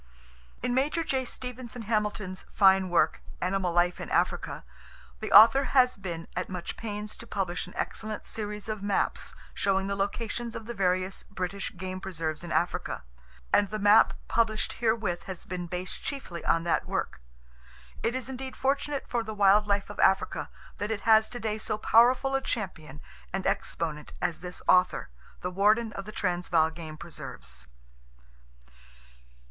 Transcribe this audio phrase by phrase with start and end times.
[0.63, 1.25] In Major J.
[1.25, 6.75] Stevenson Hamilton's fine work, "Animal Life in Africa," [O] the author has been at much
[6.75, 11.77] pains to publish an excellent series of maps showing the locations of the various British
[11.77, 13.03] game preserves in Africa,
[13.53, 17.21] and the map published herewith has been based chiefly on that work.
[18.01, 20.49] It is indeed fortunate for the wild life of Africa
[20.79, 25.09] that it has today so powerful a champion and exponent as this author,
[25.41, 27.67] the warden of the Transvaal Game Preserves.